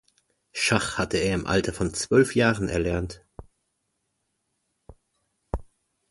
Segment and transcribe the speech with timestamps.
[0.51, 3.23] Schach hatte er im Alter von zwölf Jahren erlernt.